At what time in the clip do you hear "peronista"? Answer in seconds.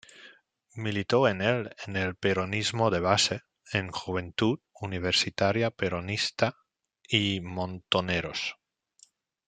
5.69-6.55